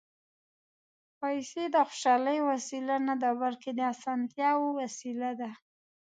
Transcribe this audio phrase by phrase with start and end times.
[1.19, 5.49] پېسې د خوشالۍ وسیله نه ده، بلکې د اسانتیا وسیله ده.